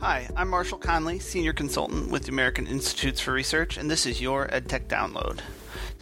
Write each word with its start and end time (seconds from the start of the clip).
Hi, 0.00 0.26
I'm 0.34 0.48
Marshall 0.48 0.78
Conley, 0.78 1.18
Senior 1.18 1.52
Consultant 1.52 2.10
with 2.10 2.22
the 2.22 2.32
American 2.32 2.66
Institutes 2.66 3.20
for 3.20 3.32
Research, 3.32 3.76
and 3.76 3.90
this 3.90 4.06
is 4.06 4.18
your 4.18 4.48
EdTech 4.48 4.86
Download. 4.86 5.40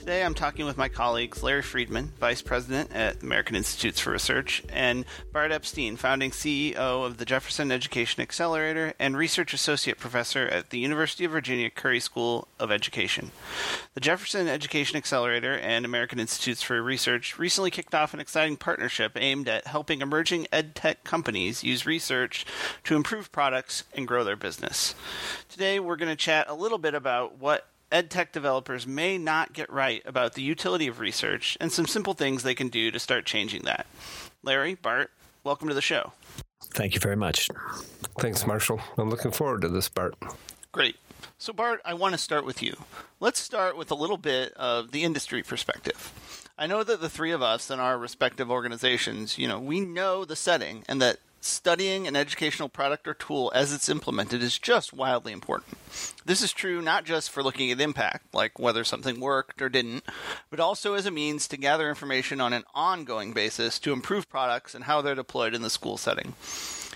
Today 0.08 0.24
I'm 0.24 0.32
talking 0.32 0.64
with 0.64 0.78
my 0.78 0.88
colleagues 0.88 1.42
Larry 1.42 1.60
Friedman, 1.60 2.14
Vice 2.18 2.40
President 2.40 2.90
at 2.94 3.22
American 3.22 3.54
Institutes 3.54 4.00
for 4.00 4.12
Research, 4.12 4.62
and 4.70 5.04
Bart 5.34 5.52
Epstein, 5.52 5.98
founding 5.98 6.30
CEO 6.30 6.76
of 6.76 7.18
the 7.18 7.26
Jefferson 7.26 7.70
Education 7.70 8.22
Accelerator 8.22 8.94
and 8.98 9.18
Research 9.18 9.52
Associate 9.52 9.98
Professor 9.98 10.46
at 10.46 10.70
the 10.70 10.78
University 10.78 11.26
of 11.26 11.32
Virginia 11.32 11.68
Curry 11.68 12.00
School 12.00 12.48
of 12.58 12.72
Education. 12.72 13.32
The 13.92 14.00
Jefferson 14.00 14.48
Education 14.48 14.96
Accelerator 14.96 15.58
and 15.58 15.84
American 15.84 16.18
Institutes 16.18 16.62
for 16.62 16.82
Research 16.82 17.38
recently 17.38 17.70
kicked 17.70 17.94
off 17.94 18.14
an 18.14 18.20
exciting 18.20 18.56
partnership 18.56 19.12
aimed 19.14 19.46
at 19.46 19.66
helping 19.66 20.00
emerging 20.00 20.46
edtech 20.50 21.04
companies 21.04 21.62
use 21.62 21.84
research 21.84 22.46
to 22.84 22.96
improve 22.96 23.30
products 23.30 23.84
and 23.92 24.08
grow 24.08 24.24
their 24.24 24.36
business. 24.36 24.94
Today 25.50 25.78
we're 25.78 25.96
going 25.96 26.08
to 26.08 26.16
chat 26.16 26.48
a 26.48 26.54
little 26.54 26.78
bit 26.78 26.94
about 26.94 27.36
what 27.36 27.66
edtech 27.90 28.32
developers 28.32 28.86
may 28.86 29.18
not 29.18 29.52
get 29.52 29.70
right 29.72 30.02
about 30.04 30.34
the 30.34 30.42
utility 30.42 30.86
of 30.86 31.00
research 31.00 31.56
and 31.60 31.72
some 31.72 31.86
simple 31.86 32.14
things 32.14 32.42
they 32.42 32.54
can 32.54 32.68
do 32.68 32.90
to 32.90 32.98
start 32.98 33.24
changing 33.24 33.62
that. 33.62 33.86
Larry, 34.42 34.74
Bart, 34.74 35.10
welcome 35.44 35.68
to 35.68 35.74
the 35.74 35.82
show. 35.82 36.12
Thank 36.74 36.94
you 36.94 37.00
very 37.00 37.16
much. 37.16 37.48
Thanks, 38.18 38.46
Marshall. 38.46 38.80
I'm 38.96 39.10
looking 39.10 39.30
forward 39.30 39.62
to 39.62 39.68
this, 39.68 39.88
Bart. 39.88 40.14
Great. 40.72 40.96
So, 41.38 41.52
Bart, 41.52 41.80
I 41.84 41.94
want 41.94 42.14
to 42.14 42.18
start 42.18 42.44
with 42.44 42.62
you. 42.62 42.76
Let's 43.20 43.40
start 43.40 43.76
with 43.76 43.90
a 43.90 43.94
little 43.94 44.18
bit 44.18 44.52
of 44.54 44.90
the 44.90 45.04
industry 45.04 45.42
perspective. 45.42 46.12
I 46.58 46.66
know 46.66 46.82
that 46.82 47.00
the 47.00 47.08
three 47.08 47.30
of 47.30 47.42
us 47.42 47.70
in 47.70 47.78
our 47.78 47.96
respective 47.96 48.50
organizations, 48.50 49.38
you 49.38 49.46
know, 49.46 49.60
we 49.60 49.80
know 49.80 50.24
the 50.24 50.36
setting 50.36 50.84
and 50.88 51.00
that 51.00 51.18
studying 51.40 52.06
an 52.06 52.16
educational 52.16 52.68
product 52.68 53.06
or 53.06 53.14
tool 53.14 53.52
as 53.54 53.72
it's 53.72 53.88
implemented 53.88 54.42
is 54.42 54.58
just 54.58 54.92
wildly 54.92 55.32
important. 55.32 55.76
This 56.24 56.42
is 56.42 56.52
true 56.52 56.82
not 56.82 57.04
just 57.04 57.30
for 57.30 57.42
looking 57.42 57.70
at 57.70 57.80
impact, 57.80 58.34
like 58.34 58.58
whether 58.58 58.84
something 58.84 59.20
worked 59.20 59.62
or 59.62 59.68
didn't, 59.68 60.04
but 60.50 60.60
also 60.60 60.94
as 60.94 61.06
a 61.06 61.10
means 61.10 61.48
to 61.48 61.56
gather 61.56 61.88
information 61.88 62.40
on 62.40 62.52
an 62.52 62.64
ongoing 62.74 63.32
basis 63.32 63.78
to 63.80 63.92
improve 63.92 64.28
products 64.28 64.74
and 64.74 64.84
how 64.84 65.00
they're 65.00 65.14
deployed 65.14 65.54
in 65.54 65.62
the 65.62 65.70
school 65.70 65.96
setting. 65.96 66.34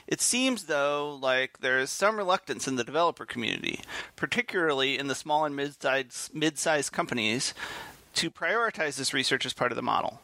It 0.09 0.21
seems, 0.21 0.65
though, 0.65 1.19
like 1.23 1.61
there 1.61 1.79
is 1.79 1.91
some 1.91 2.17
reluctance 2.17 2.69
in 2.69 2.77
the 2.77 2.85
developer 2.85 3.25
community, 3.25 3.81
particularly 4.17 4.99
in 4.99 5.07
the 5.07 5.15
small 5.15 5.45
and 5.45 5.57
mid-sized, 5.57 6.35
mid-sized 6.35 6.93
companies, 6.93 7.55
to 8.15 8.31
prioritize 8.31 8.97
this 8.97 9.13
research 9.13 9.47
as 9.47 9.53
part 9.53 9.73
of 9.73 9.77
the 9.77 9.83
model. 9.83 10.21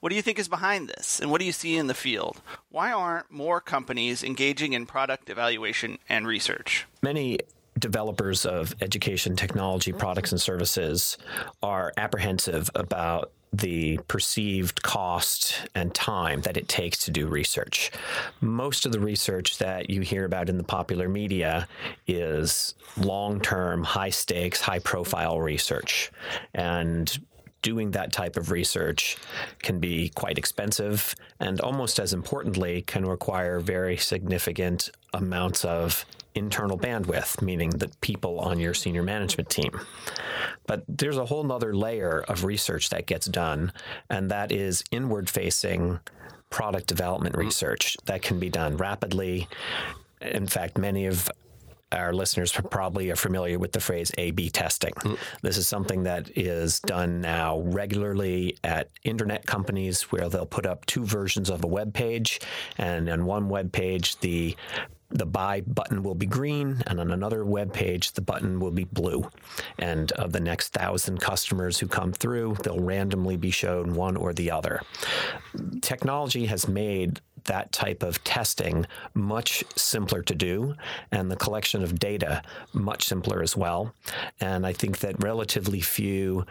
What 0.00 0.10
do 0.10 0.16
you 0.16 0.22
think 0.22 0.38
is 0.38 0.48
behind 0.48 0.88
this, 0.88 1.20
and 1.20 1.30
what 1.30 1.40
do 1.40 1.44
you 1.44 1.52
see 1.52 1.76
in 1.76 1.88
the 1.88 1.94
field? 1.94 2.40
Why 2.70 2.92
aren't 2.92 3.30
more 3.30 3.60
companies 3.60 4.22
engaging 4.22 4.72
in 4.72 4.86
product 4.86 5.28
evaluation 5.28 5.98
and 6.08 6.26
research? 6.26 6.86
Many 7.02 7.38
developers 7.78 8.46
of 8.46 8.74
education 8.80 9.36
technology 9.36 9.92
products 9.92 10.32
and 10.32 10.40
services 10.40 11.18
are 11.62 11.92
apprehensive 11.96 12.70
about 12.74 13.30
the 13.52 13.98
perceived 14.08 14.82
cost 14.82 15.68
and 15.74 15.94
time 15.94 16.42
that 16.42 16.56
it 16.56 16.68
takes 16.68 17.04
to 17.04 17.10
do 17.10 17.26
research. 17.26 17.90
Most 18.40 18.84
of 18.84 18.92
the 18.92 19.00
research 19.00 19.58
that 19.58 19.88
you 19.88 20.02
hear 20.02 20.24
about 20.26 20.50
in 20.50 20.58
the 20.58 20.64
popular 20.64 21.08
media 21.08 21.66
is 22.06 22.74
long 22.98 23.40
term, 23.40 23.84
high 23.84 24.10
stakes, 24.10 24.60
high 24.60 24.80
profile 24.80 25.40
research. 25.40 26.10
And 26.52 27.18
doing 27.62 27.90
that 27.92 28.12
type 28.12 28.36
of 28.36 28.50
research 28.50 29.16
can 29.60 29.78
be 29.78 30.10
quite 30.10 30.38
expensive 30.38 31.14
and 31.40 31.60
almost 31.60 31.98
as 31.98 32.12
importantly 32.12 32.82
can 32.82 33.04
require 33.04 33.60
very 33.60 33.96
significant 33.96 34.90
amounts 35.12 35.64
of 35.64 36.04
internal 36.34 36.78
bandwidth, 36.78 37.42
meaning 37.42 37.70
the 37.70 37.90
people 38.00 38.38
on 38.38 38.58
your 38.58 38.74
senior 38.74 39.02
management 39.02 39.50
team. 39.50 39.78
But 40.66 40.84
there's 40.88 41.18
a 41.18 41.26
whole 41.26 41.44
nother 41.44 41.74
layer 41.74 42.24
of 42.28 42.44
research 42.44 42.90
that 42.90 43.06
gets 43.06 43.26
done, 43.26 43.72
and 44.08 44.30
that 44.30 44.52
is 44.52 44.84
inward 44.90 45.28
facing 45.28 46.00
product 46.50 46.86
development 46.86 47.36
research 47.36 47.96
that 48.06 48.22
can 48.22 48.38
be 48.38 48.48
done 48.48 48.76
rapidly. 48.76 49.48
In 50.20 50.46
fact, 50.46 50.78
many 50.78 51.06
of 51.06 51.30
our 51.92 52.12
listeners 52.12 52.52
probably 52.52 53.10
are 53.10 53.16
familiar 53.16 53.58
with 53.58 53.72
the 53.72 53.80
phrase 53.80 54.12
A 54.18 54.30
B 54.30 54.50
testing. 54.50 54.92
Mm. 54.92 55.18
This 55.42 55.56
is 55.56 55.68
something 55.68 56.02
that 56.04 56.30
is 56.36 56.80
done 56.80 57.20
now 57.20 57.60
regularly 57.60 58.56
at 58.64 58.90
internet 59.04 59.46
companies 59.46 60.02
where 60.12 60.28
they'll 60.28 60.46
put 60.46 60.66
up 60.66 60.86
two 60.86 61.04
versions 61.04 61.50
of 61.50 61.64
a 61.64 61.66
web 61.66 61.94
page, 61.94 62.40
and 62.76 63.08
on 63.08 63.24
one 63.24 63.48
web 63.48 63.72
page, 63.72 64.18
the 64.20 64.56
the 65.10 65.24
buy 65.24 65.62
button 65.62 66.02
will 66.02 66.14
be 66.14 66.26
green, 66.26 66.82
and 66.86 67.00
on 67.00 67.10
another 67.10 67.42
web 67.42 67.72
page, 67.72 68.12
the 68.12 68.20
button 68.20 68.60
will 68.60 68.70
be 68.70 68.84
blue. 68.84 69.26
And 69.78 70.12
of 70.12 70.32
the 70.32 70.40
next 70.40 70.74
thousand 70.74 71.20
customers 71.20 71.78
who 71.78 71.88
come 71.88 72.12
through, 72.12 72.58
they'll 72.62 72.78
randomly 72.78 73.38
be 73.38 73.50
shown 73.50 73.94
one 73.94 74.18
or 74.18 74.34
the 74.34 74.50
other. 74.50 74.82
Technology 75.80 76.44
has 76.44 76.68
made 76.68 77.22
that 77.48 77.72
type 77.72 78.02
of 78.02 78.22
testing 78.24 78.86
much 79.12 79.64
simpler 79.76 80.22
to 80.22 80.34
do 80.34 80.74
and 81.12 81.30
the 81.30 81.36
collection 81.36 81.82
of 81.82 81.98
data 81.98 82.42
much 82.72 83.04
simpler 83.04 83.42
as 83.42 83.56
well. 83.56 83.92
And 84.40 84.66
I 84.66 84.72
think 84.72 85.00
that 85.00 85.22
relatively 85.22 85.80
few 85.80 86.46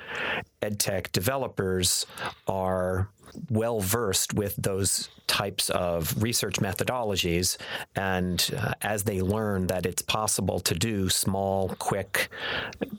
edtech 0.61 1.11
developers 1.11 2.05
are 2.47 3.09
well 3.49 3.79
versed 3.79 4.33
with 4.33 4.55
those 4.57 5.09
types 5.27 5.69
of 5.69 6.21
research 6.21 6.55
methodologies. 6.55 7.57
And 7.95 8.49
uh, 8.57 8.73
as 8.81 9.03
they 9.03 9.21
learn 9.21 9.67
that 9.67 9.85
it's 9.85 10.01
possible 10.01 10.59
to 10.61 10.73
do 10.73 11.09
small, 11.09 11.69
quick, 11.79 12.29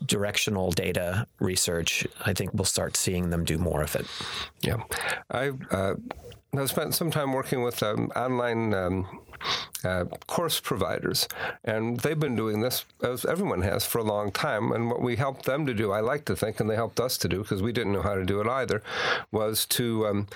directional 0.05 0.71
data 0.71 1.27
research, 1.39 2.07
I 2.25 2.33
think 2.33 2.53
we'll 2.53 2.65
start 2.65 2.95
seeing 2.95 3.29
them 3.29 3.43
do 3.45 3.57
more 3.57 3.81
of 3.81 3.95
it. 3.95 4.05
Yeah. 4.61 4.83
I, 5.31 5.51
uh, 5.71 5.95
I've 6.55 6.69
spent 6.69 6.95
some 6.95 7.11
time 7.11 7.33
working 7.33 7.63
with 7.63 7.81
um, 7.83 8.11
online 8.15 8.73
um, 8.73 9.19
uh, 9.83 10.05
course 10.27 10.59
providers, 10.59 11.27
and 11.63 11.99
they've 11.99 12.19
been 12.19 12.35
doing 12.35 12.59
this 12.59 12.85
as 13.03 13.25
everyone 13.25 13.61
has 13.61 13.85
for 13.85 13.99
a 13.99 14.03
long 14.03 14.31
time. 14.31 14.71
And 14.71 14.89
what 14.89 15.01
we 15.01 15.15
helped 15.15 15.45
them 15.45 15.65
to 15.65 15.73
do, 15.73 15.91
I 15.91 16.01
like 16.01 16.25
to 16.25 16.35
think, 16.35 16.59
and 16.59 16.69
they 16.69 16.75
helped 16.75 16.99
us 16.99 17.17
to 17.19 17.29
do 17.29 17.39
because 17.39 17.61
we 17.61 17.71
didn't 17.71 17.93
know 17.93 18.01
how 18.01 18.15
to 18.15 18.25
do 18.25 18.41
it 18.41 18.47
either, 18.47 18.81
was 19.31 19.65
to 19.67 20.07
um, 20.07 20.18
um, 20.19 20.27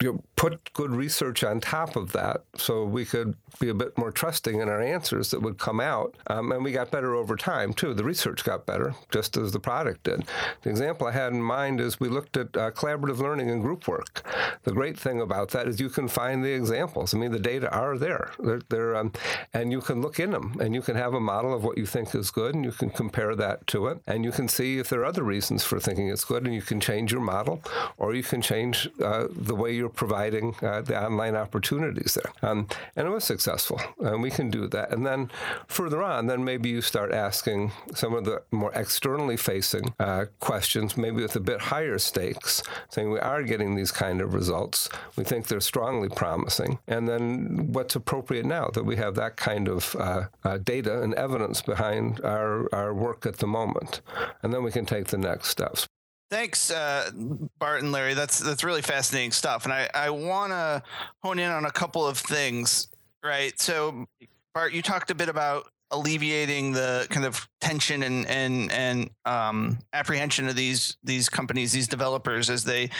you 0.00 0.12
know, 0.12 0.22
put 0.36 0.72
good 0.74 0.90
research 0.90 1.42
on 1.42 1.60
top 1.60 1.96
of 1.96 2.12
that 2.12 2.44
so 2.56 2.84
we 2.84 3.04
could 3.04 3.34
be 3.58 3.70
a 3.70 3.74
bit 3.74 3.96
more 3.96 4.12
trusting 4.12 4.60
in 4.60 4.68
our 4.68 4.82
answers 4.82 5.30
that 5.30 5.40
would 5.40 5.58
come 5.58 5.80
out. 5.80 6.14
Um, 6.26 6.52
and 6.52 6.62
we 6.62 6.72
got 6.72 6.90
better 6.90 7.14
over 7.14 7.36
time, 7.36 7.72
too. 7.72 7.94
The 7.94 8.04
research 8.04 8.44
got 8.44 8.66
better, 8.66 8.94
just 9.10 9.36
as 9.38 9.52
the 9.52 9.60
product 9.60 10.04
did. 10.04 10.24
The 10.62 10.70
example 10.70 11.06
I 11.06 11.12
had 11.12 11.32
in 11.32 11.42
mind 11.42 11.80
is 11.80 11.98
we 11.98 12.08
looked 12.08 12.36
at 12.36 12.54
uh, 12.56 12.70
collaborative 12.72 13.18
learning 13.18 13.50
and 13.50 13.62
group 13.62 13.88
work. 13.88 14.28
The 14.64 14.72
great 14.72 14.98
thing 14.98 15.20
about 15.20 15.50
that 15.52 15.68
is 15.68 15.80
you 15.80 15.88
can 15.88 16.08
find 16.08 16.44
the 16.44 16.52
examples. 16.52 17.14
I 17.14 17.18
mean, 17.18 17.32
the 17.32 17.38
data 17.38 17.72
are 17.72 17.96
there. 17.96 18.32
They're, 18.38 18.60
they're 18.68 18.96
um, 18.96 19.12
and 19.54 19.72
you 19.72 19.80
can 19.80 20.02
look 20.02 20.20
in 20.20 20.32
them, 20.32 20.56
and 20.60 20.74
you 20.74 20.82
can 20.82 20.96
have 20.96 21.14
a 21.14 21.20
model 21.20 21.54
of 21.54 21.64
what 21.64 21.78
you 21.78 21.86
think 21.86 22.14
is 22.14 22.30
good, 22.30 22.54
and 22.54 22.64
you 22.64 22.72
can 22.72 22.90
compare 22.90 23.34
that 23.34 23.66
to 23.68 23.86
it, 23.86 24.00
and 24.06 24.24
you 24.24 24.32
can 24.32 24.48
see 24.48 24.78
if 24.78 24.90
there 24.90 25.00
are 25.00 25.06
other 25.06 25.22
reasons 25.22 25.64
for 25.64 25.80
thinking 25.80 26.08
it's 26.08 26.24
good, 26.24 26.44
and 26.44 26.54
you 26.54 26.62
can 26.62 26.80
change 26.80 27.12
your 27.12 27.22
model, 27.22 27.62
or 27.96 28.14
you 28.14 28.22
can 28.22 28.42
change 28.42 28.88
uh, 29.02 29.28
the 29.30 29.54
way 29.54 29.74
you're 29.74 29.85
providing 29.88 30.54
uh, 30.62 30.82
the 30.82 31.00
online 31.02 31.36
opportunities 31.36 32.14
there. 32.14 32.32
Um, 32.48 32.68
and 32.94 33.06
it 33.06 33.10
was 33.10 33.24
successful, 33.24 33.80
and 34.00 34.22
we 34.22 34.30
can 34.30 34.50
do 34.50 34.66
that. 34.68 34.92
And 34.92 35.06
then 35.06 35.30
further 35.66 36.02
on, 36.02 36.26
then 36.26 36.44
maybe 36.44 36.68
you 36.68 36.80
start 36.80 37.12
asking 37.12 37.72
some 37.94 38.14
of 38.14 38.24
the 38.24 38.42
more 38.50 38.72
externally 38.74 39.36
facing 39.36 39.94
uh, 39.98 40.26
questions, 40.40 40.96
maybe 40.96 41.22
with 41.22 41.36
a 41.36 41.40
bit 41.40 41.60
higher 41.60 41.98
stakes, 41.98 42.62
saying 42.90 43.10
we 43.10 43.20
are 43.20 43.42
getting 43.42 43.74
these 43.74 43.92
kind 43.92 44.20
of 44.20 44.34
results. 44.34 44.88
We 45.16 45.24
think 45.24 45.46
they're 45.46 45.60
strongly 45.60 46.08
promising. 46.08 46.78
And 46.86 47.08
then 47.08 47.72
what's 47.72 47.96
appropriate 47.96 48.46
now 48.46 48.70
that 48.74 48.84
we 48.84 48.96
have 48.96 49.14
that 49.16 49.36
kind 49.36 49.68
of 49.68 49.96
uh, 49.96 50.24
uh, 50.44 50.58
data 50.58 51.02
and 51.02 51.14
evidence 51.14 51.62
behind 51.62 52.20
our, 52.24 52.72
our 52.74 52.94
work 52.94 53.26
at 53.26 53.38
the 53.38 53.46
moment? 53.46 54.00
And 54.42 54.52
then 54.52 54.62
we 54.62 54.72
can 54.72 54.86
take 54.86 55.06
the 55.06 55.18
next 55.18 55.48
steps. 55.48 55.88
Thanks, 56.28 56.70
uh, 56.70 57.10
Bart 57.58 57.82
and 57.82 57.92
Larry. 57.92 58.14
That's 58.14 58.40
that's 58.40 58.64
really 58.64 58.82
fascinating 58.82 59.30
stuff, 59.30 59.64
and 59.64 59.72
I 59.72 59.88
I 59.94 60.10
want 60.10 60.52
to 60.52 60.82
hone 61.22 61.38
in 61.38 61.50
on 61.50 61.64
a 61.64 61.70
couple 61.70 62.06
of 62.06 62.18
things. 62.18 62.88
Right. 63.22 63.58
So, 63.60 64.06
Bart, 64.52 64.72
you 64.72 64.82
talked 64.82 65.10
a 65.10 65.14
bit 65.14 65.28
about 65.28 65.66
alleviating 65.92 66.72
the 66.72 67.06
kind 67.10 67.24
of 67.24 67.48
tension 67.60 68.02
and 68.02 68.26
and 68.26 68.72
and 68.72 69.10
um, 69.24 69.78
apprehension 69.92 70.48
of 70.48 70.56
these 70.56 70.96
these 71.04 71.28
companies, 71.28 71.72
these 71.72 71.88
developers, 71.88 72.50
as 72.50 72.64
they 72.64 72.90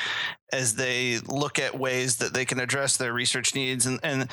as 0.53 0.77
they 0.77 1.19
look 1.27 1.59
at 1.59 1.79
ways 1.79 2.19
that 2.19 2.33
they 2.33 2.45
can 2.45 2.61
address 2.61 2.97
their 2.97 3.13
research 3.13 3.55
needs. 3.55 3.87
And, 3.87 3.99
and 4.03 4.29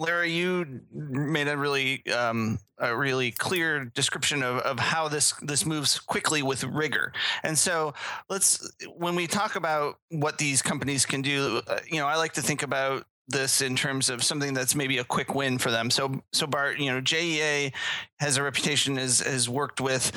Larry, 0.00 0.32
you 0.32 0.80
made 0.92 1.46
a 1.46 1.58
really 1.58 2.02
um, 2.06 2.58
a 2.78 2.96
really 2.96 3.32
clear 3.32 3.84
description 3.84 4.42
of, 4.42 4.56
of 4.60 4.78
how 4.78 5.08
this 5.08 5.32
this 5.42 5.66
moves 5.66 5.98
quickly 5.98 6.42
with 6.42 6.64
rigor. 6.64 7.12
And 7.42 7.56
so 7.56 7.92
let's 8.30 8.72
when 8.96 9.14
we 9.14 9.26
talk 9.26 9.56
about 9.56 9.98
what 10.08 10.38
these 10.38 10.62
companies 10.62 11.04
can 11.04 11.20
do, 11.20 11.60
uh, 11.66 11.80
you 11.86 11.98
know, 11.98 12.06
I 12.06 12.16
like 12.16 12.32
to 12.32 12.42
think 12.42 12.62
about 12.62 13.04
this 13.28 13.60
in 13.60 13.76
terms 13.76 14.08
of 14.08 14.24
something 14.24 14.54
that's 14.54 14.74
maybe 14.74 14.96
a 14.96 15.04
quick 15.04 15.34
win 15.34 15.58
for 15.58 15.70
them. 15.70 15.90
So, 15.90 16.22
so 16.32 16.46
Bart, 16.46 16.78
you 16.78 16.90
know, 16.90 17.02
JEA 17.02 17.72
has 18.20 18.38
a 18.38 18.42
reputation 18.42 18.98
as 18.98 19.20
has 19.20 19.50
worked 19.50 19.82
with 19.82 20.12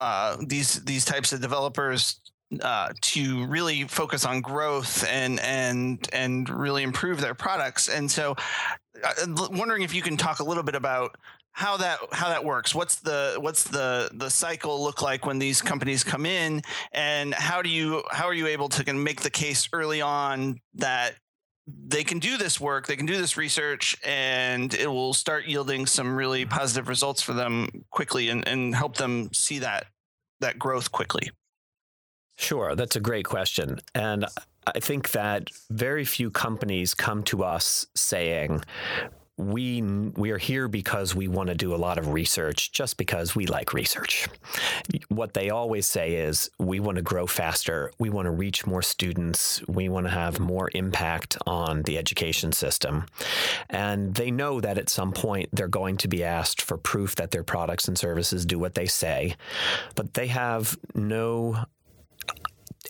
uh, 0.00 0.36
these 0.46 0.82
these 0.84 1.04
types 1.04 1.32
of 1.32 1.40
developers 1.40 2.20
uh, 2.60 2.92
to 3.00 3.46
really 3.46 3.84
focus 3.84 4.24
on 4.24 4.40
growth 4.40 5.06
and 5.08 5.40
and 5.40 6.06
and 6.12 6.48
really 6.48 6.82
improve 6.82 7.20
their 7.20 7.34
products. 7.34 7.88
And 7.88 8.10
so, 8.10 8.36
Uh, 9.02 9.48
wondering 9.50 9.82
if 9.82 9.94
you 9.94 10.02
can 10.02 10.16
talk 10.16 10.40
a 10.40 10.44
little 10.44 10.62
bit 10.62 10.74
about 10.74 11.16
how 11.52 11.76
that 11.76 11.98
how 12.12 12.28
that 12.28 12.44
works. 12.44 12.74
What's 12.74 12.96
the 12.96 13.36
what's 13.38 13.64
the 13.64 14.10
the 14.14 14.30
cycle 14.30 14.82
look 14.82 15.02
like 15.02 15.26
when 15.26 15.38
these 15.38 15.60
companies 15.60 16.02
come 16.02 16.24
in, 16.24 16.62
and 16.92 17.34
how 17.34 17.62
do 17.62 17.68
you 17.68 18.02
how 18.10 18.26
are 18.26 18.34
you 18.34 18.46
able 18.46 18.68
to 18.70 18.92
make 18.92 19.20
the 19.20 19.30
case 19.30 19.68
early 19.72 20.00
on 20.00 20.60
that 20.74 21.14
they 21.66 22.04
can 22.04 22.18
do 22.18 22.36
this 22.36 22.60
work, 22.60 22.86
they 22.86 22.96
can 22.96 23.06
do 23.06 23.16
this 23.16 23.36
research, 23.36 23.96
and 24.04 24.74
it 24.74 24.88
will 24.88 25.14
start 25.14 25.46
yielding 25.46 25.86
some 25.86 26.16
really 26.16 26.44
positive 26.44 26.88
results 26.88 27.22
for 27.22 27.34
them 27.34 27.84
quickly 27.90 28.28
and, 28.30 28.46
and 28.48 28.74
help 28.74 28.96
them 28.96 29.32
see 29.32 29.58
that 29.60 29.86
that 30.40 30.58
growth 30.58 30.90
quickly? 30.90 31.30
Sure, 32.36 32.74
that's 32.74 32.96
a 32.96 33.00
great 33.00 33.26
question. 33.26 33.78
And 33.94 34.26
I 34.66 34.80
think 34.80 35.10
that 35.12 35.50
very 35.70 36.04
few 36.04 36.30
companies 36.30 36.94
come 36.94 37.22
to 37.24 37.44
us 37.44 37.86
saying, 37.94 38.62
we 39.38 39.82
we 39.82 40.30
are 40.30 40.38
here 40.38 40.68
because 40.68 41.14
we 41.14 41.26
want 41.26 41.48
to 41.48 41.54
do 41.54 41.74
a 41.74 41.76
lot 41.76 41.98
of 41.98 42.08
research 42.08 42.70
just 42.72 42.96
because 42.96 43.34
we 43.34 43.46
like 43.46 43.72
research. 43.72 44.28
What 45.08 45.34
they 45.34 45.50
always 45.50 45.86
say 45.86 46.16
is 46.16 46.50
we 46.58 46.80
want 46.80 46.96
to 46.96 47.02
grow 47.02 47.26
faster, 47.26 47.90
we 47.98 48.10
want 48.10 48.26
to 48.26 48.30
reach 48.30 48.66
more 48.66 48.82
students, 48.82 49.66
we 49.66 49.88
want 49.88 50.06
to 50.06 50.12
have 50.12 50.38
more 50.38 50.70
impact 50.74 51.38
on 51.46 51.82
the 51.82 51.98
education 51.98 52.52
system. 52.52 53.06
And 53.70 54.14
they 54.14 54.30
know 54.30 54.60
that 54.60 54.78
at 54.78 54.90
some 54.90 55.12
point 55.12 55.48
they're 55.52 55.68
going 55.68 55.96
to 55.98 56.08
be 56.08 56.22
asked 56.22 56.60
for 56.60 56.76
proof 56.76 57.16
that 57.16 57.30
their 57.30 57.44
products 57.44 57.88
and 57.88 57.98
services 57.98 58.44
do 58.44 58.58
what 58.58 58.74
they 58.74 58.86
say, 58.86 59.34
but 59.94 60.14
they 60.14 60.26
have 60.26 60.78
no 60.94 61.64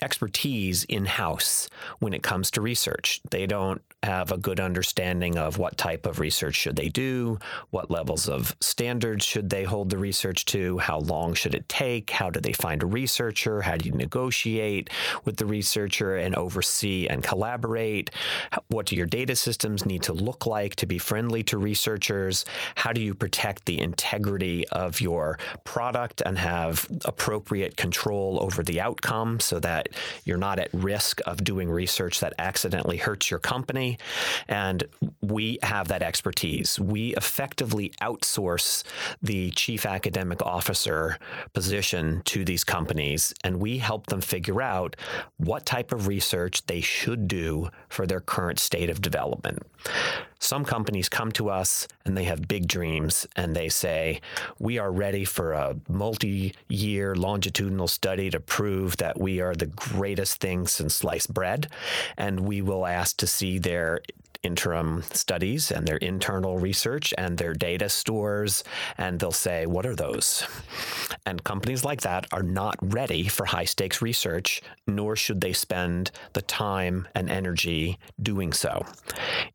expertise 0.00 0.84
in 0.84 1.04
house 1.04 1.68
when 1.98 2.14
it 2.14 2.22
comes 2.22 2.50
to 2.52 2.60
research. 2.60 3.20
They 3.30 3.46
don't 3.46 3.82
have 4.02 4.32
a 4.32 4.36
good 4.36 4.58
understanding 4.58 5.38
of 5.38 5.58
what 5.58 5.76
type 5.76 6.06
of 6.06 6.18
research 6.18 6.56
should 6.56 6.74
they 6.74 6.88
do, 6.88 7.38
what 7.70 7.90
levels 7.90 8.28
of 8.28 8.56
standards 8.60 9.24
should 9.24 9.48
they 9.48 9.62
hold 9.62 9.90
the 9.90 9.98
research 9.98 10.44
to, 10.44 10.78
how 10.78 10.98
long 10.98 11.34
should 11.34 11.54
it 11.54 11.68
take, 11.68 12.10
how 12.10 12.28
do 12.28 12.40
they 12.40 12.52
find 12.52 12.82
a 12.82 12.86
researcher, 12.86 13.60
how 13.60 13.76
do 13.76 13.88
you 13.88 13.94
negotiate 13.94 14.90
with 15.24 15.36
the 15.36 15.46
researcher 15.46 16.16
and 16.16 16.34
oversee 16.34 17.06
and 17.06 17.22
collaborate, 17.22 18.10
what 18.68 18.86
do 18.86 18.96
your 18.96 19.06
data 19.06 19.36
systems 19.36 19.86
need 19.86 20.02
to 20.02 20.12
look 20.12 20.46
like 20.46 20.74
to 20.74 20.86
be 20.86 20.98
friendly 20.98 21.44
to 21.44 21.56
researchers, 21.56 22.44
how 22.74 22.92
do 22.92 23.00
you 23.00 23.14
protect 23.14 23.66
the 23.66 23.80
integrity 23.80 24.66
of 24.68 25.00
your 25.00 25.38
product 25.62 26.22
and 26.26 26.38
have 26.38 26.88
appropriate 27.04 27.76
control 27.76 28.38
over 28.42 28.64
the 28.64 28.80
outcome 28.80 29.38
so 29.38 29.60
that 29.60 29.81
you're 30.24 30.38
not 30.38 30.58
at 30.58 30.68
risk 30.72 31.20
of 31.26 31.44
doing 31.44 31.70
research 31.70 32.20
that 32.20 32.34
accidentally 32.38 32.96
hurts 32.96 33.30
your 33.30 33.40
company. 33.40 33.98
And 34.48 34.84
we 35.20 35.58
have 35.62 35.88
that 35.88 36.02
expertise. 36.02 36.78
We 36.78 37.14
effectively 37.16 37.92
outsource 38.00 38.84
the 39.22 39.50
chief 39.52 39.86
academic 39.86 40.42
officer 40.42 41.18
position 41.52 42.22
to 42.26 42.44
these 42.44 42.64
companies, 42.64 43.34
and 43.44 43.60
we 43.60 43.78
help 43.78 44.06
them 44.06 44.20
figure 44.20 44.62
out 44.62 44.96
what 45.36 45.66
type 45.66 45.92
of 45.92 46.06
research 46.06 46.66
they 46.66 46.80
should 46.80 47.28
do 47.28 47.68
for 47.88 48.06
their 48.06 48.20
current 48.20 48.58
state 48.58 48.90
of 48.90 49.00
development. 49.00 49.62
Some 50.42 50.64
companies 50.64 51.08
come 51.08 51.30
to 51.32 51.50
us 51.50 51.86
and 52.04 52.16
they 52.16 52.24
have 52.24 52.48
big 52.48 52.66
dreams 52.66 53.28
and 53.36 53.54
they 53.54 53.68
say, 53.68 54.20
We 54.58 54.76
are 54.76 54.90
ready 54.90 55.24
for 55.24 55.52
a 55.52 55.76
multi 55.88 56.52
year 56.68 57.14
longitudinal 57.14 57.86
study 57.86 58.28
to 58.28 58.40
prove 58.40 58.96
that 58.96 59.20
we 59.20 59.40
are 59.40 59.54
the 59.54 59.66
greatest 59.66 60.40
thing 60.40 60.66
since 60.66 60.96
sliced 60.96 61.32
bread. 61.32 61.68
And 62.16 62.40
we 62.40 62.60
will 62.60 62.86
ask 62.86 63.16
to 63.18 63.26
see 63.28 63.60
their 63.60 64.00
interim 64.42 65.02
studies 65.12 65.70
and 65.70 65.86
their 65.86 65.98
internal 65.98 66.58
research 66.58 67.14
and 67.16 67.38
their 67.38 67.54
data 67.54 67.88
stores, 67.88 68.64
and 68.98 69.18
they'll 69.18 69.32
say, 69.32 69.66
What 69.66 69.86
are 69.86 69.96
those? 69.96 70.46
And 71.24 71.44
companies 71.44 71.84
like 71.84 72.00
that 72.02 72.26
are 72.32 72.42
not 72.42 72.76
ready 72.80 73.28
for 73.28 73.46
high 73.46 73.64
stakes 73.64 74.02
research, 74.02 74.62
nor 74.86 75.16
should 75.16 75.40
they 75.40 75.52
spend 75.52 76.10
the 76.32 76.42
time 76.42 77.06
and 77.14 77.30
energy 77.30 77.98
doing 78.20 78.52
so. 78.52 78.84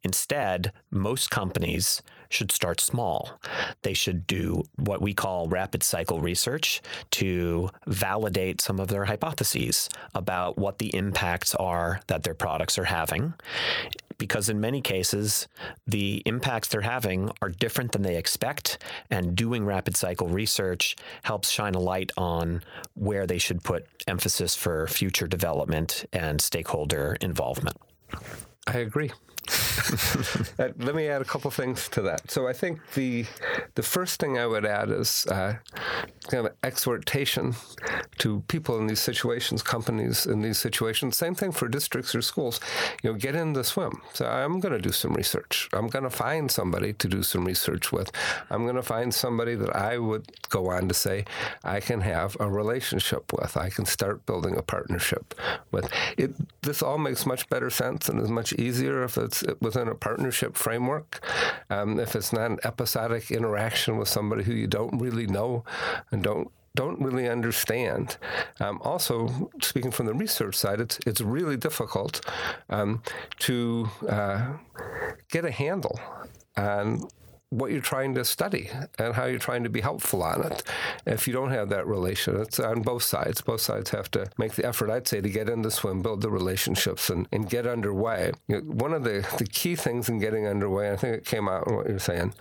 Instead, 0.04 0.72
most 0.92 1.30
companies 1.30 2.01
should 2.30 2.52
start 2.52 2.80
small. 2.80 3.40
They 3.82 3.94
should 3.94 4.28
do 4.28 4.64
what 4.76 5.02
we 5.02 5.14
call 5.14 5.48
rapid 5.48 5.84
cycle 5.84 6.22
research 6.22 6.82
to 7.12 7.70
validate 7.86 8.62
some 8.62 8.80
of 8.80 8.88
their 8.88 9.06
hypotheses 9.06 9.90
about 10.14 10.58
what 10.58 10.78
the 10.78 10.94
impacts 10.96 11.56
are 11.56 12.02
that 12.08 12.24
their 12.24 12.34
products 12.34 12.78
are 12.78 12.86
having 12.86 13.34
because 14.18 14.50
in 14.50 14.60
many 14.60 14.82
cases, 14.82 15.48
the 15.86 16.22
impacts 16.26 16.70
they're 16.70 16.82
having 16.82 17.32
are 17.42 17.50
different 17.50 17.92
than 17.92 18.02
they 18.02 18.18
expect. 18.18 18.80
And 19.10 19.36
doing 19.36 19.66
rapid 19.66 19.96
cycle 19.96 20.28
research 20.28 20.96
helps 21.24 21.50
shine 21.50 21.76
a 21.76 21.80
light 21.80 22.12
on 22.18 22.64
where 22.96 23.28
they 23.28 23.38
should 23.38 23.64
put 23.64 23.86
emphasis 24.08 24.56
for 24.56 24.88
future 24.88 25.28
development 25.28 26.06
and 26.12 26.42
stakeholder 26.42 27.18
involvement. 27.22 27.78
I 28.68 28.80
agree. 28.80 29.12
uh, 30.60 30.69
let 30.78 30.94
me 30.94 31.08
add 31.08 31.22
a 31.22 31.25
couple 31.25 31.50
things 31.52 31.88
to 31.90 32.02
that. 32.02 32.30
So 32.30 32.48
I 32.48 32.54
think 32.54 32.80
the 32.94 33.25
the 33.75 33.84
first 33.84 34.19
thing 34.19 34.38
I 34.38 34.46
would 34.46 34.66
add 34.66 34.90
is 34.90 35.25
uh, 35.28 35.56
kind 36.30 36.46
of 36.48 36.54
exhortation 36.64 37.56
to 38.19 38.42
people 38.48 38.78
in 38.78 38.88
these 38.88 39.00
situations, 39.00 39.62
companies 39.62 40.25
in 40.25 40.42
these 40.42 40.58
situations. 40.58 41.18
Same 41.18 41.36
thing 41.36 41.52
for 41.52 41.68
districts 41.68 42.16
or 42.16 42.22
schools. 42.22 42.60
You 43.04 43.12
know, 43.12 43.18
get 43.18 43.36
in 43.36 43.54
the 43.54 43.64
swim. 43.64 44.02
So 44.14 44.25
I'm 44.25 44.60
going 44.60 44.74
to 44.74 44.81
do 44.81 44.92
some 44.92 45.14
research. 45.14 45.69
I'm 45.74 45.88
going 45.88 46.04
to 46.04 46.10
find 46.10 46.52
somebody 46.52 46.94
to 46.94 47.08
do 47.08 47.24
some 47.24 47.46
research 47.46 47.92
with. 47.92 48.12
I'm 48.50 48.64
going 48.64 48.75
to 48.75 48.81
find 48.84 49.14
somebody 49.14 49.56
that 49.56 49.75
I 49.75 49.98
would 49.98 50.25
go 50.50 50.69
on 50.69 50.88
to 50.88 50.94
say 50.94 51.25
I 51.64 51.80
can 51.80 52.02
have 52.02 52.38
a 52.40 52.50
relationship 52.50 53.34
with. 53.34 53.58
I 53.58 53.69
can 53.69 53.86
start 53.86 54.25
building 54.25 54.58
a 54.58 54.62
partnership 54.62 55.34
with. 55.72 55.90
It. 56.18 56.34
This 56.62 56.81
all 56.81 56.98
makes 56.98 57.25
much 57.25 57.48
better 57.50 57.69
sense 57.69 58.10
and 58.10 58.21
is 58.21 58.30
much 58.30 58.54
easier 58.54 59.04
if 59.04 59.18
it's 59.18 59.44
within 59.62 59.88
a 59.88 59.95
partnership 59.95 60.56
framework. 60.56 61.21
Um, 61.69 62.00
if 62.00 62.16
it's 62.16 62.33
not 62.33 62.52
an 62.52 62.59
episodic 62.64 63.31
interaction 63.31 63.97
with 63.97 64.07
somebody 64.07 64.44
who 64.44 64.54
you 64.54 64.68
don't 64.68 64.97
really 65.00 65.28
know 65.28 65.64
and 66.12 66.24
don't 66.24 66.52
don't 66.76 67.00
really 67.02 67.28
understand. 67.28 68.18
Um, 68.59 68.80
also, 68.83 69.50
speaking 69.62 69.92
from 69.92 70.06
the 70.06 70.14
research 70.14 70.56
side, 70.56 70.80
it's 70.80 71.00
it's 71.06 71.21
really 71.21 71.57
difficult 71.57 72.21
um, 72.69 73.02
to 73.40 73.90
uh, 74.07 74.54
get 75.30 75.45
a 75.45 75.52
handle 75.52 76.00
on 76.56 77.07
what 77.49 77.71
you're 77.71 77.80
trying 77.81 78.13
to 78.13 78.25
study 78.25 78.69
and 78.99 79.13
how 79.13 79.25
you're 79.25 79.39
trying 79.39 79.63
to 79.63 79.69
be 79.69 79.80
helpful 79.80 80.21
on 80.21 80.44
it. 80.44 80.63
If 81.06 81.27
you 81.27 81.33
don't 81.33 81.51
have 81.51 81.69
that 81.69 81.87
relation, 81.87 82.42
it's 82.42 82.59
on 82.59 82.81
both 82.81 83.04
sides. 83.04 83.39
Both 83.42 83.61
sides 83.61 83.89
have 83.92 84.11
to 84.11 84.30
make 84.37 84.56
the 84.56 84.66
effort, 84.66 84.89
I'd 84.89 85.07
say, 85.07 85.21
to 85.21 85.30
get 85.30 85.47
in 85.47 85.61
the 85.61 85.71
swim, 85.71 86.01
build 86.01 86.21
the 86.21 86.30
relationships, 86.30 87.09
and, 87.09 87.27
and 87.31 87.49
get 87.49 87.66
underway. 87.66 88.31
You 88.47 88.57
know, 88.57 88.61
one 88.61 88.94
of 88.94 89.04
the, 89.04 89.25
the 89.37 89.45
key 89.45 89.75
things 89.75 90.09
in 90.09 90.19
getting 90.19 90.45
underway, 90.45 90.92
I 90.92 90.97
think 90.97 91.16
it 91.16 91.25
came 91.25 91.47
out 91.47 91.68
in 91.68 91.75
what 91.75 91.87
you're 91.87 91.99
saying, 91.99 92.33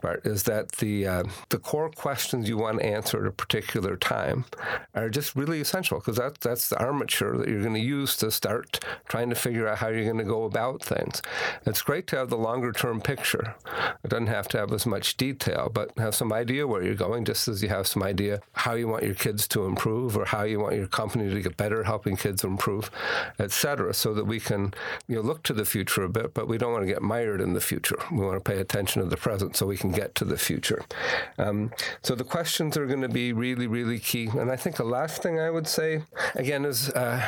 Bart, 0.00 0.24
is 0.24 0.44
that 0.44 0.72
the, 0.72 1.06
uh, 1.06 1.24
the 1.50 1.58
core 1.58 1.90
questions 1.90 2.48
you 2.48 2.56
want 2.56 2.78
to 2.78 2.86
answer 2.86 3.20
at 3.20 3.28
a 3.28 3.32
particular 3.32 3.96
time 3.96 4.46
are 4.94 5.10
just 5.10 5.36
really 5.36 5.60
essential 5.60 5.98
because 5.98 6.16
that, 6.16 6.40
that's 6.40 6.70
the 6.70 6.78
armature 6.78 7.36
that 7.36 7.48
you're 7.48 7.62
going 7.62 7.74
to 7.74 7.80
use 7.80 8.16
to 8.16 8.30
start 8.30 8.82
trying 9.06 9.28
to 9.28 9.36
figure 9.36 9.68
out 9.68 9.78
how 9.78 9.88
you're 9.88 10.04
going 10.04 10.16
to 10.16 10.24
go 10.24 10.44
about 10.44 10.82
things. 10.82 11.20
It's 11.66 11.82
great 11.82 12.06
to 12.08 12.16
have 12.16 12.30
the 12.30 12.38
longer 12.38 12.72
term 12.72 13.02
picture. 13.02 13.54
It 14.02 14.08
doesn't 14.08 14.28
have 14.28 14.45
have 14.46 14.52
to 14.52 14.58
have 14.58 14.72
as 14.72 14.86
much 14.86 15.16
detail, 15.16 15.70
but 15.72 15.90
have 15.98 16.14
some 16.14 16.32
idea 16.32 16.66
where 16.66 16.82
you're 16.82 16.94
going, 16.94 17.24
just 17.24 17.48
as 17.48 17.62
you 17.62 17.68
have 17.68 17.86
some 17.86 18.02
idea 18.02 18.40
how 18.52 18.74
you 18.74 18.86
want 18.86 19.02
your 19.02 19.14
kids 19.14 19.48
to 19.48 19.64
improve 19.64 20.16
or 20.16 20.24
how 20.24 20.44
you 20.44 20.60
want 20.60 20.76
your 20.76 20.86
company 20.86 21.32
to 21.32 21.40
get 21.40 21.56
better 21.56 21.82
helping 21.82 22.16
kids 22.16 22.44
improve, 22.44 22.90
et 23.38 23.50
cetera, 23.50 23.92
so 23.92 24.14
that 24.14 24.24
we 24.24 24.38
can 24.38 24.72
you 25.08 25.16
know, 25.16 25.22
look 25.22 25.42
to 25.42 25.52
the 25.52 25.64
future 25.64 26.04
a 26.04 26.08
bit, 26.08 26.32
but 26.32 26.46
we 26.46 26.58
don't 26.58 26.72
want 26.72 26.82
to 26.82 26.92
get 26.92 27.02
mired 27.02 27.40
in 27.40 27.54
the 27.54 27.60
future. 27.60 27.98
We 28.12 28.24
want 28.24 28.42
to 28.42 28.50
pay 28.52 28.60
attention 28.60 29.02
to 29.02 29.08
the 29.08 29.16
present 29.16 29.56
so 29.56 29.66
we 29.66 29.76
can 29.76 29.90
get 29.90 30.14
to 30.16 30.24
the 30.24 30.38
future. 30.38 30.84
Um, 31.38 31.72
so 32.02 32.14
the 32.14 32.24
questions 32.24 32.76
are 32.76 32.86
going 32.86 33.02
to 33.02 33.08
be 33.08 33.32
really, 33.32 33.66
really 33.66 33.98
key. 33.98 34.28
And 34.28 34.50
I 34.50 34.56
think 34.56 34.76
the 34.76 34.84
last 34.84 35.22
thing 35.22 35.40
I 35.40 35.50
would 35.50 35.66
say, 35.66 36.02
again, 36.34 36.64
is 36.64 36.90
uh, 36.90 37.20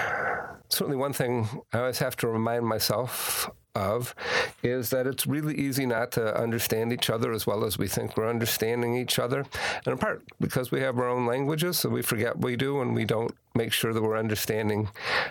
certainly 0.69 0.97
one 0.97 1.13
thing 1.13 1.49
I 1.73 1.81
always 1.81 1.99
have 1.99 2.17
to 2.19 2.29
remind 2.29 2.65
myself 2.65 3.51
of 3.75 4.15
is 4.63 4.91
that 4.91 5.07
it's 5.07 5.27
really 5.27 5.55
easy 5.55 5.87
not 5.87 6.13
to 6.13 6.37
understand 6.41 6.93
each 6.93 7.11
other 7.11 7.33
as 7.33 7.47
well 7.47 7.65
as 7.65 7.79
we 7.79 7.87
think 7.87 8.17
we're 8.17 8.29
understanding 8.29 8.97
each 8.97 9.19
other. 9.19 9.41
And 9.85 9.93
in 9.93 9.99
part 9.99 10.23
because 10.41 10.71
we 10.71 10.81
have 10.81 10.99
our 10.99 11.09
own 11.09 11.27
languages, 11.27 11.79
so 11.79 11.89
we 11.89 12.03
forget 12.03 12.39
we 12.39 12.57
do 12.57 12.81
and 12.81 12.95
we 12.95 13.05
don't 13.05 13.35
make 13.55 13.73
sure 13.73 13.93
that 13.93 14.03
we're 14.03 14.17
understanding 14.17 14.89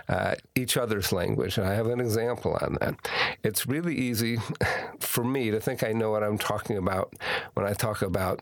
uh, 0.10 0.36
each 0.56 0.78
other's 0.78 1.12
language. 1.12 1.58
And 1.58 1.68
I 1.68 1.74
have 1.74 1.88
an 1.88 2.00
example 2.00 2.58
on 2.62 2.78
that. 2.82 2.96
it's 3.44 3.68
really 3.68 3.96
easy 3.96 4.38
for 5.00 5.24
me 5.24 5.52
to 5.52 5.60
think 5.60 5.84
I 5.84 5.94
know 5.94 6.12
what 6.12 6.24
I'm 6.24 6.38
talking 6.38 6.78
about 6.78 7.14
when 7.54 7.66
I 7.66 7.74
talk 7.74 8.02
about 8.02 8.40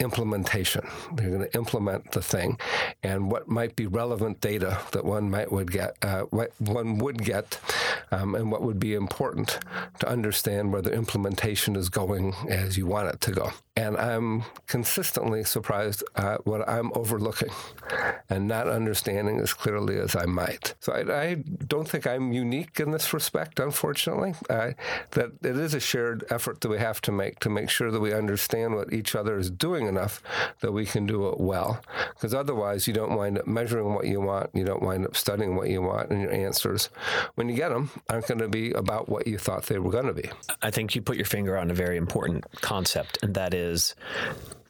implementation. 0.00 0.86
They're 1.14 1.30
going 1.30 1.48
to 1.48 1.54
implement 1.56 2.12
the 2.12 2.22
thing, 2.22 2.58
and 3.02 3.30
what 3.30 3.48
might 3.48 3.76
be 3.76 3.86
relevant 3.86 4.40
data 4.40 4.78
that 4.92 5.04
one 5.04 5.30
might 5.30 5.52
would 5.52 5.70
get, 5.70 5.96
uh, 6.02 6.22
what 6.30 6.52
one 6.58 6.98
would 6.98 7.24
get, 7.24 7.58
um, 8.10 8.34
and 8.34 8.50
what 8.50 8.62
would 8.62 8.80
be 8.80 8.94
important 8.94 9.58
to 10.00 10.08
understand 10.08 10.72
where 10.72 10.82
the 10.82 10.92
implementation 10.92 11.76
is 11.76 11.88
going 11.88 12.34
as 12.48 12.76
you 12.76 12.86
want 12.86 13.08
it 13.08 13.20
to 13.22 13.32
go. 13.32 13.52
And 13.76 13.96
I'm 13.96 14.44
consistently 14.66 15.44
surprised 15.44 16.04
at 16.16 16.44
what 16.44 16.68
I'm 16.68 16.90
overlooking 16.94 17.50
and 18.28 18.46
not 18.46 18.68
understanding 18.68 19.38
as 19.40 19.54
clearly 19.54 19.96
as 19.98 20.14
I 20.14 20.26
might. 20.26 20.74
So 20.80 20.92
I, 20.92 21.22
I 21.22 21.34
don't 21.66 21.88
think 21.88 22.06
I'm 22.06 22.32
unique 22.32 22.78
in 22.80 22.90
this 22.90 23.14
respect, 23.14 23.58
unfortunately. 23.58 24.34
that 24.48 25.32
it 25.42 25.56
is 25.56 25.74
a 25.74 25.80
shared 25.80 26.24
effort 26.30 26.60
that 26.60 26.68
we 26.68 26.78
have 26.78 27.00
to 27.02 27.12
make 27.12 27.40
to 27.40 27.50
make 27.50 27.70
sure 27.70 27.90
that 27.90 28.00
we 28.00 28.12
understand 28.12 28.74
what 28.74 28.92
each 28.92 29.14
other 29.14 29.38
is 29.38 29.50
doing 29.50 29.86
enough 29.90 30.22
that 30.60 30.72
we 30.72 30.86
can 30.86 31.04
do 31.04 31.28
it 31.28 31.38
well. 31.38 31.82
Because 32.14 32.32
otherwise, 32.32 32.86
you 32.86 32.94
don't 32.94 33.14
wind 33.16 33.38
up 33.38 33.46
measuring 33.46 33.92
what 33.92 34.06
you 34.06 34.20
want, 34.20 34.50
you 34.54 34.64
don't 34.64 34.82
wind 34.82 35.04
up 35.04 35.16
studying 35.16 35.56
what 35.56 35.68
you 35.68 35.82
want, 35.82 36.10
and 36.10 36.22
your 36.22 36.32
answers, 36.32 36.88
when 37.34 37.48
you 37.48 37.54
get 37.54 37.68
them, 37.68 37.90
aren't 38.08 38.26
going 38.26 38.38
to 38.38 38.48
be 38.48 38.70
about 38.72 39.08
what 39.08 39.26
you 39.26 39.36
thought 39.36 39.64
they 39.64 39.78
were 39.78 39.90
going 39.90 40.06
to 40.06 40.14
be. 40.14 40.30
I 40.62 40.70
think 40.70 40.94
you 40.94 41.02
put 41.02 41.16
your 41.16 41.26
finger 41.26 41.58
on 41.58 41.70
a 41.70 41.74
very 41.74 41.98
important 41.98 42.44
concept, 42.62 43.18
and 43.22 43.34
that 43.34 43.52
is 43.52 43.94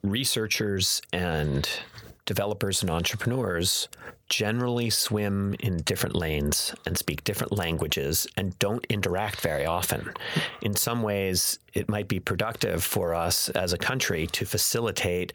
researchers 0.02 1.02
and 1.12 1.68
developers 2.24 2.82
and 2.82 2.90
entrepreneurs 2.90 3.88
generally 4.28 4.88
swim 4.88 5.54
in 5.58 5.78
different 5.78 6.14
lanes 6.14 6.72
and 6.86 6.96
speak 6.96 7.24
different 7.24 7.52
languages 7.52 8.28
and 8.36 8.56
don't 8.60 8.86
interact 8.88 9.40
very 9.40 9.66
often. 9.66 10.08
In 10.62 10.76
some 10.76 11.02
ways, 11.02 11.58
it 11.74 11.88
might 11.88 12.08
be 12.08 12.20
productive 12.20 12.82
for 12.82 13.14
us 13.14 13.48
as 13.50 13.72
a 13.72 13.78
country 13.78 14.26
to 14.28 14.44
facilitate 14.44 15.32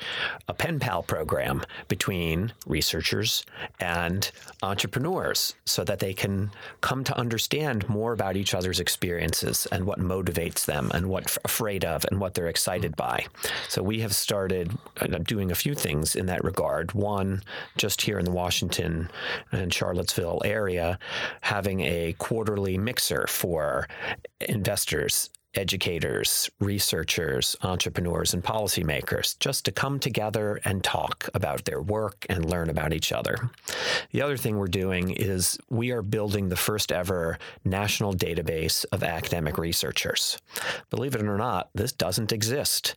a 0.47 0.53
pen 0.53 0.79
pal 0.79 1.03
program 1.03 1.63
between 1.87 2.53
researchers 2.65 3.45
and 3.79 4.31
entrepreneurs 4.63 5.55
so 5.65 5.83
that 5.83 5.99
they 5.99 6.13
can 6.13 6.51
come 6.81 7.03
to 7.03 7.17
understand 7.17 7.87
more 7.89 8.13
about 8.13 8.35
each 8.35 8.53
other's 8.53 8.79
experiences 8.79 9.67
and 9.71 9.85
what 9.85 9.99
motivates 9.99 10.65
them 10.65 10.91
and 10.93 11.07
what 11.07 11.25
they're 11.25 11.41
afraid 11.45 11.85
of 11.85 12.05
and 12.11 12.19
what 12.19 12.33
they're 12.33 12.47
excited 12.47 12.95
by. 12.95 13.25
So 13.69 13.81
we 13.81 13.99
have 14.01 14.13
started 14.13 14.71
uh, 14.99 15.07
doing 15.19 15.51
a 15.51 15.55
few 15.55 15.73
things 15.73 16.15
in 16.15 16.25
that 16.27 16.43
regard. 16.43 16.93
One, 16.93 17.41
just 17.77 18.01
here 18.01 18.19
in 18.19 18.25
the 18.25 18.31
Washington 18.31 19.09
and 19.51 19.73
Charlottesville 19.73 20.41
area, 20.43 20.99
having 21.41 21.81
a 21.81 22.13
quarterly 22.17 22.77
mixer 22.77 23.25
for 23.27 23.87
investors 24.41 25.29
educators, 25.55 26.49
researchers, 26.59 27.55
entrepreneurs, 27.61 28.33
and 28.33 28.43
policymakers 28.43 29.37
just 29.39 29.65
to 29.65 29.71
come 29.71 29.99
together 29.99 30.59
and 30.65 30.83
talk 30.83 31.29
about 31.33 31.65
their 31.65 31.81
work 31.81 32.25
and 32.29 32.49
learn 32.49 32.69
about 32.69 32.93
each 32.93 33.11
other. 33.11 33.49
The 34.11 34.21
other 34.21 34.37
thing 34.37 34.57
we're 34.57 34.67
doing 34.67 35.11
is 35.11 35.57
we 35.69 35.91
are 35.91 36.01
building 36.01 36.49
the 36.49 36.55
first 36.55 36.91
ever 36.91 37.37
national 37.63 38.13
database 38.13 38.85
of 38.91 39.03
academic 39.03 39.57
researchers. 39.57 40.37
Believe 40.89 41.15
it 41.15 41.21
or 41.21 41.37
not, 41.37 41.69
this 41.73 41.91
doesn't 41.91 42.31
exist. 42.31 42.95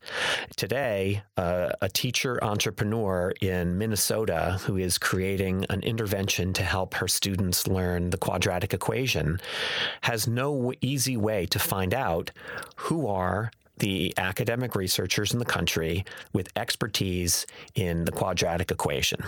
Today, 0.56 1.22
uh, 1.36 1.70
a 1.80 1.88
teacher 1.88 2.42
entrepreneur 2.42 3.32
in 3.40 3.78
Minnesota 3.78 4.58
who 4.64 4.76
is 4.76 4.98
creating 4.98 5.64
an 5.70 5.80
intervention 5.82 6.52
to 6.54 6.62
help 6.62 6.94
her 6.94 7.08
students 7.08 7.66
learn 7.66 8.10
the 8.10 8.18
quadratic 8.18 8.74
equation 8.74 9.40
has 10.02 10.26
no 10.26 10.72
easy 10.80 11.16
way 11.16 11.46
to 11.46 11.58
find 11.58 11.94
out 11.94 12.30
who 12.76 13.06
are 13.06 13.50
the 13.78 14.12
academic 14.16 14.74
researchers 14.74 15.32
in 15.32 15.38
the 15.38 15.44
country 15.44 16.04
with 16.32 16.50
expertise 16.56 17.46
in 17.74 18.04
the 18.04 18.12
quadratic 18.12 18.70
equation. 18.70 19.22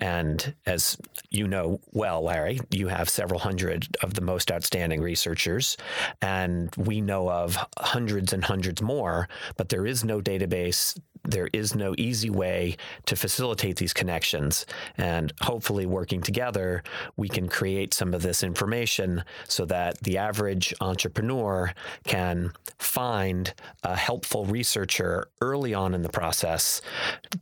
And 0.00 0.54
as 0.66 0.96
you 1.30 1.46
know 1.46 1.80
well, 1.92 2.22
Larry, 2.22 2.60
you 2.70 2.88
have 2.88 3.08
several 3.08 3.40
hundred 3.40 3.96
of 4.02 4.14
the 4.14 4.20
most 4.20 4.50
outstanding 4.50 5.00
researchers, 5.00 5.76
and 6.20 6.74
we 6.76 7.00
know 7.00 7.30
of 7.30 7.56
hundreds 7.78 8.32
and 8.32 8.44
hundreds 8.44 8.82
more, 8.82 9.28
but 9.56 9.68
there 9.68 9.86
is 9.86 10.04
no 10.04 10.20
database 10.20 10.98
there 11.26 11.48
is 11.52 11.74
no 11.74 11.94
easy 11.98 12.30
way 12.30 12.76
to 13.06 13.16
facilitate 13.16 13.76
these 13.76 13.92
connections. 13.92 14.66
And 14.96 15.32
hopefully, 15.42 15.86
working 15.86 16.22
together, 16.22 16.82
we 17.16 17.28
can 17.28 17.48
create 17.48 17.94
some 17.94 18.14
of 18.14 18.22
this 18.22 18.42
information 18.42 19.24
so 19.48 19.64
that 19.66 19.98
the 20.00 20.18
average 20.18 20.74
entrepreneur 20.80 21.72
can 22.04 22.52
find 22.78 23.52
a 23.82 23.96
helpful 23.96 24.44
researcher 24.44 25.28
early 25.40 25.74
on 25.74 25.94
in 25.94 26.02
the 26.02 26.08
process 26.08 26.80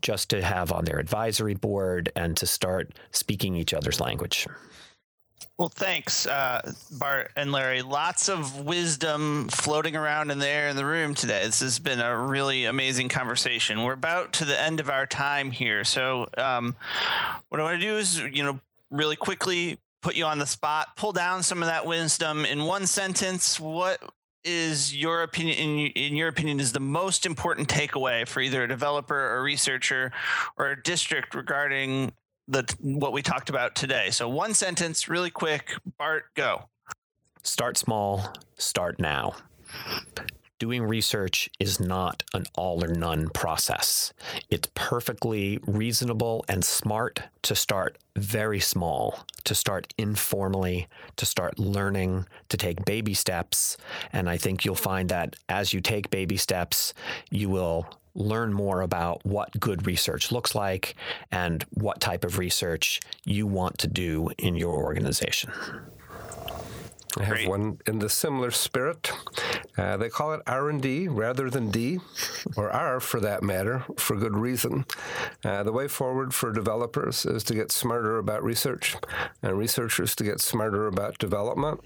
just 0.03 0.31
to 0.31 0.43
have 0.43 0.73
on 0.73 0.85
their 0.85 0.99
advisory 0.99 1.55
board 1.55 2.11
and 2.17 2.37
to 2.37 2.47
start 2.47 2.93
speaking 3.11 3.57
each 3.57 3.75
other's 3.75 4.01
language. 4.01 4.47
Well, 5.59 5.69
thanks, 5.69 6.27
uh, 6.27 6.73
Bart 6.91 7.31
and 7.37 7.53
Larry. 7.53 7.83
Lots 7.83 8.29
of 8.29 8.65
wisdom 8.65 9.49
floating 9.49 9.95
around 9.95 10.31
in 10.31 10.39
there 10.39 10.69
in 10.69 10.77
the 10.77 10.85
room 10.85 11.15
today. 11.15 11.45
This 11.45 11.61
has 11.61 11.79
been 11.79 12.01
a 12.01 12.17
really 12.19 12.65
amazing 12.65 13.09
conversation. 13.09 13.83
We're 13.83 13.93
about 13.93 14.33
to 14.35 14.45
the 14.45 14.61
end 14.61 14.81
of 14.81 14.91
our 14.91 15.07
time 15.07 15.51
here, 15.51 15.85
so 15.85 16.29
um, 16.37 16.75
what 17.49 17.61
I 17.61 17.65
want 17.65 17.81
to 17.81 17.87
do 17.87 17.97
is, 17.97 18.21
you 18.21 18.43
know, 18.43 18.61
really 18.91 19.17
quickly 19.17 19.79
put 20.03 20.17
you 20.17 20.25
on 20.25 20.39
the 20.39 20.47
spot, 20.47 20.97
pull 20.97 21.13
down 21.13 21.43
some 21.43 21.63
of 21.63 21.69
that 21.69 21.87
wisdom 21.87 22.45
in 22.45 22.65
one 22.65 22.87
sentence. 22.87 23.59
What 23.59 24.01
is 24.45 24.95
your 24.95 25.23
opinion 25.23 25.57
in, 25.57 25.87
in 25.93 26.17
your 26.17 26.29
opinion 26.29 26.61
is 26.61 26.73
the 26.73 26.81
most 26.81 27.25
important 27.25 27.69
takeaway 27.69 28.29
for 28.29 28.41
either 28.41 28.65
a 28.65 28.69
developer 28.69 29.19
or 29.35 29.43
researcher 29.43 30.13
or 30.59 30.71
a 30.71 30.83
district 30.83 31.35
regarding 31.35 32.13
the 32.49 32.65
what 32.81 33.13
we 33.13 33.23
talked 33.23 33.51
about 33.51 33.75
today. 33.75 34.11
So 34.11 34.29
one 34.29 34.55
sentence, 34.55 35.09
really 35.09 35.31
quick. 35.31 35.75
Bart, 35.99 36.25
go. 36.35 36.69
Start 37.43 37.77
small. 37.77 38.33
Start 38.57 38.99
now. 38.99 39.35
Doing 40.61 40.85
research 40.85 41.51
is 41.59 41.81
not 41.81 42.23
an 42.33 42.45
all 42.55 42.83
or 42.83 42.89
none 42.89 43.29
process. 43.29 44.13
It's 44.51 44.69
perfectly 44.75 45.59
reasonable 45.67 46.45
and 46.49 46.65
smart 46.65 47.23
to 47.43 47.57
start 47.57 47.99
very 48.17 48.61
small, 48.61 49.27
to 49.45 49.55
start 49.55 49.93
informally, 49.99 50.87
to 51.17 51.27
start 51.27 51.59
learning, 51.59 52.27
to 52.49 52.57
take 52.57 52.85
baby 52.85 53.15
steps. 53.15 53.77
And 54.13 54.31
I 54.31 54.37
think 54.37 54.65
you'll 54.65 54.77
find 54.77 55.09
that 55.09 55.37
as 55.49 55.75
you 55.75 55.81
take 55.81 56.09
baby 56.09 56.37
steps, 56.37 56.95
you 57.31 57.49
will 57.49 57.87
learn 58.15 58.53
more 58.53 58.81
about 58.81 59.25
what 59.25 59.59
good 59.59 59.87
research 59.87 60.31
looks 60.31 60.55
like 60.55 60.95
and 61.31 61.65
what 61.71 62.01
type 62.01 62.25
of 62.25 62.39
research 62.39 63.01
you 63.25 63.47
want 63.47 63.79
to 63.79 63.89
do 63.89 64.31
in 64.39 64.55
your 64.55 64.75
organization. 64.75 65.51
I 67.19 67.25
have 67.25 67.35
Great. 67.37 67.49
one 67.49 67.79
in 67.87 68.01
the 68.01 68.09
similar 68.09 68.51
spirit. 68.51 69.13
Uh, 69.79 69.97
they 69.97 70.09
call 70.09 70.33
it 70.33 70.41
R&D 70.47 71.09
rather 71.09 71.49
than 71.49 71.71
D, 71.71 72.01
or 72.57 72.71
R 72.71 73.01
for 73.01 73.21
that 73.21 73.43
matter, 73.43 73.85
for 73.97 74.17
good 74.17 74.37
reason. 74.37 74.85
Uh, 75.45 75.63
the 75.63 75.73
way 75.73 75.87
forward 75.87 76.35
for 76.35 76.53
developers 76.53 77.25
is 77.25 77.45
to 77.45 77.55
get 77.55 77.71
smarter 77.71 78.19
about 78.19 78.43
research, 78.43 78.97
and 79.43 79.57
researchers 79.57 80.17
to 80.17 80.25
get 80.25 80.41
smarter 80.41 80.87
about 80.87 81.19
development. 81.19 81.81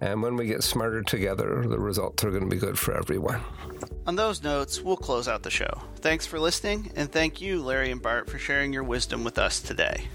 And 0.00 0.22
when 0.22 0.36
we 0.36 0.46
get 0.46 0.62
smarter 0.62 1.02
together, 1.02 1.64
the 1.66 1.78
results 1.78 2.24
are 2.24 2.30
going 2.30 2.44
to 2.44 2.48
be 2.48 2.56
good 2.60 2.78
for 2.78 2.96
everyone. 2.96 3.40
On 4.06 4.16
those 4.16 4.42
notes, 4.42 4.80
we'll 4.80 4.96
close 4.96 5.28
out 5.28 5.42
the 5.42 5.50
show. 5.50 5.82
Thanks 5.96 6.26
for 6.26 6.40
listening, 6.40 6.90
and 6.96 7.10
thank 7.10 7.40
you, 7.40 7.62
Larry 7.62 7.90
and 7.90 8.02
Bart, 8.02 8.28
for 8.28 8.38
sharing 8.38 8.72
your 8.72 8.84
wisdom 8.84 9.22
with 9.22 9.38
us 9.38 9.60
today. 9.60 10.08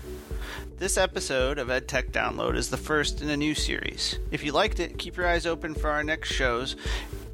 This 0.77 0.97
episode 0.97 1.59
of 1.59 1.69
EdTech 1.69 2.11
Download 2.11 2.55
is 2.55 2.69
the 2.69 2.77
first 2.77 3.21
in 3.21 3.29
a 3.29 3.37
new 3.37 3.55
series. 3.55 4.19
If 4.31 4.43
you 4.43 4.51
liked 4.51 4.79
it, 4.79 4.97
keep 4.97 5.15
your 5.17 5.27
eyes 5.27 5.45
open 5.45 5.75
for 5.75 5.89
our 5.89 6.03
next 6.03 6.31
shows 6.31 6.75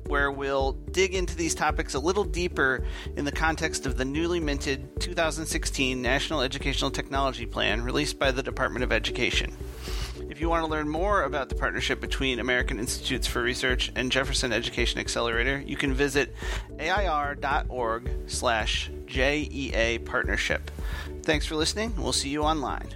where 0.10 0.32
we'll 0.32 0.72
dig 0.92 1.14
into 1.14 1.36
these 1.36 1.54
topics 1.54 1.94
a 1.94 2.00
little 2.00 2.24
deeper 2.24 2.84
in 3.16 3.26
the 3.26 3.32
context 3.32 3.86
of 3.86 3.96
the 3.96 4.06
newly 4.06 4.40
minted 4.40 5.00
2016 5.00 6.02
National 6.02 6.42
Educational 6.42 6.90
Technology 6.90 7.46
Plan 7.46 7.84
released 7.84 8.18
by 8.18 8.32
the 8.32 8.42
Department 8.42 8.84
of 8.84 8.92
Education. 8.92 9.56
If 10.30 10.42
you 10.42 10.50
want 10.50 10.64
to 10.64 10.72
learn 10.72 10.90
more 10.90 11.24
about 11.24 11.50
the 11.50 11.56
partnership 11.56 12.02
between 12.02 12.40
American 12.40 12.80
Institutes 12.80 13.28
for 13.28 13.42
Research 13.42 13.92
and 13.96 14.12
Jefferson 14.12 14.52
Education 14.52 15.00
Accelerator, 15.00 15.60
you 15.60 15.76
can 15.76 15.94
visit 15.94 16.36
air.org 16.78 18.10
slash 18.28 18.92
JEA 19.06 20.06
partnership. 20.06 20.72
Thanks 21.24 21.46
for 21.46 21.56
listening. 21.56 21.94
We'll 21.98 22.14
see 22.14 22.30
you 22.30 22.44
online. 22.44 22.88